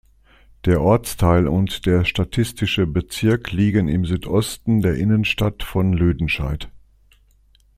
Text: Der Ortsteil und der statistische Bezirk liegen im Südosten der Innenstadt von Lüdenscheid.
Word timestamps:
Der 0.65 0.81
Ortsteil 0.81 1.47
und 1.47 1.85
der 1.85 2.05
statistische 2.05 2.87
Bezirk 2.87 3.51
liegen 3.51 3.87
im 3.87 4.03
Südosten 4.03 4.81
der 4.81 4.95
Innenstadt 4.95 5.61
von 5.61 5.93
Lüdenscheid. 5.93 6.69